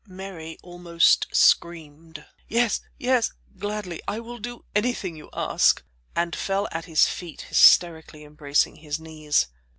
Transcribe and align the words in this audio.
Mary 0.07 0.57
almost 0.63 1.27
screamed, 1.31 2.25
"Yes, 2.47 2.81
yes; 2.97 3.33
gladly; 3.59 4.01
I 4.07 4.19
will 4.19 4.39
do 4.39 4.65
anything 4.73 5.15
you 5.15 5.29
ask," 5.31 5.83
and 6.15 6.35
fell 6.35 6.67
at 6.71 6.85
his 6.85 7.05
feet 7.05 7.41
hysterically 7.41 8.23
embracing 8.23 8.77
his 8.77 8.99
knees. 8.99 9.45